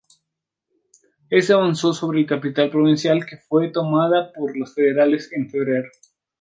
Éste 1.29 1.53
avanzó 1.53 1.93
sobre 1.93 2.21
la 2.21 2.25
capital 2.25 2.71
provincial, 2.71 3.23
que 3.23 3.37
fue 3.37 3.69
tomada 3.69 4.33
por 4.33 4.57
los 4.57 4.73
federales 4.73 5.31
en 5.31 5.47
febrero. 5.47 5.89